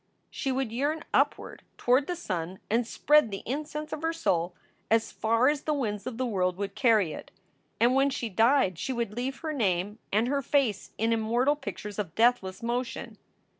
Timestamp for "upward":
1.13-1.61